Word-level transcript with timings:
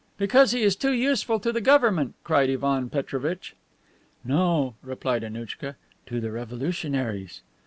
"Because 0.17 0.49
he 0.49 0.63
is 0.63 0.75
too 0.75 0.93
useful 0.93 1.39
to 1.41 1.51
the 1.51 1.61
government," 1.61 2.15
cried 2.23 2.49
Ivan 2.49 2.89
Petrovitch. 2.89 3.55
"No," 4.25 4.73
replied 4.81 5.23
Annouchka; 5.23 5.75
"to 6.07 6.19
the 6.19 6.31
revolutionaries." 6.31 7.43